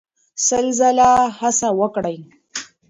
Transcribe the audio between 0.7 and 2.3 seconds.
ځله هڅه وکړئ.